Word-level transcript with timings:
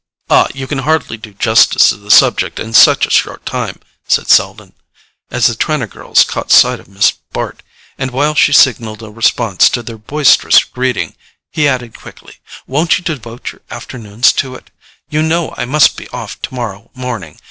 "Ah, 0.31 0.47
you 0.55 0.65
can 0.65 0.79
hardly 0.79 1.15
do 1.15 1.31
justice 1.35 1.89
to 1.89 1.95
the 1.95 2.09
subject 2.09 2.57
in 2.59 2.73
such 2.73 3.05
a 3.05 3.11
short 3.11 3.45
time," 3.45 3.79
said 4.07 4.27
Selden, 4.29 4.73
as 5.29 5.45
the 5.45 5.53
Trenor 5.53 5.85
girls 5.85 6.23
caught 6.23 6.49
sight 6.49 6.79
of 6.79 6.87
Miss 6.87 7.11
Bart; 7.31 7.61
and 7.99 8.09
while 8.09 8.33
she 8.33 8.51
signalled 8.51 9.03
a 9.03 9.11
response 9.11 9.69
to 9.69 9.83
their 9.83 9.99
boisterous 9.99 10.63
greeting, 10.63 11.13
he 11.51 11.67
added 11.67 11.95
quickly: 11.99 12.37
"Won't 12.65 12.97
you 12.97 13.03
devote 13.03 13.51
your 13.51 13.61
afternoon 13.69 14.23
to 14.23 14.55
it? 14.55 14.71
You 15.11 15.21
know 15.21 15.53
I 15.55 15.65
must 15.65 15.95
be 15.95 16.07
off 16.07 16.41
tomorrow 16.41 16.89
morning. 16.95 17.39